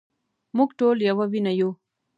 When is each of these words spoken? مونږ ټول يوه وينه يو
مونږ 0.55 0.69
ټول 0.79 0.97
يوه 1.09 1.25
وينه 1.31 1.51
يو 1.59 1.69